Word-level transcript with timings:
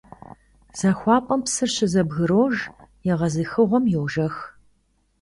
ЗахуапӀэм 0.79 1.41
псыр 1.45 1.69
щызэбгрож, 1.75 2.55
егъэзыхыгъуэм— 3.11 3.85
йожэх. 3.93 4.35